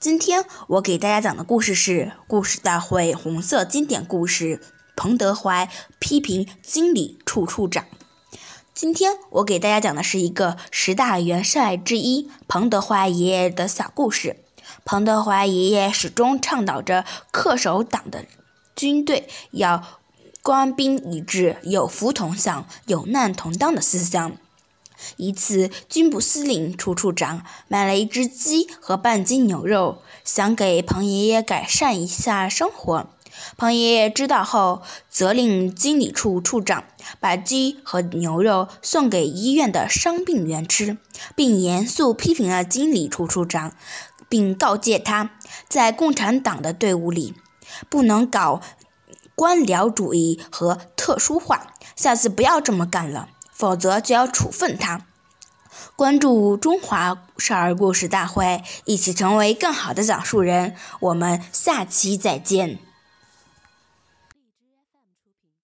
[0.00, 4.56] 今天我给大家讲的故事是《故事大会》红色经典故事
[4.96, 5.68] 《彭德怀
[5.98, 7.84] 批评经理处处长》。
[8.72, 14.36] 今天我给大家讲的是一个十大元帅之一彭德怀爷爷的小故事。
[14.86, 18.24] 彭德怀爷爷始终倡导着恪守党的
[18.74, 19.84] 军队要
[20.40, 24.38] 官兵一致、有福同享、有难同当的思想。
[25.16, 33.10] 一次，军部司令处处长买了一只鸡和半斤牛肉，想给彭爷爷改善一下生活。
[33.56, 36.84] 彭爷爷知道后，责令经理处处长
[37.20, 40.98] 把鸡和牛肉送给医院的伤病员吃，
[41.34, 43.72] 并严肃批评了经理处处长，
[44.28, 45.30] 并告诫他，
[45.68, 47.34] 在共产党的队伍里，
[47.88, 48.60] 不能搞
[49.34, 53.28] 官僚主义和特殊化，下次不要这么干了。
[53.60, 55.02] 否则就要处分他。
[55.94, 60.74] 关注中华少儿故事大会，一起成为更好的讲述人。
[61.00, 62.78] 我们下期再见。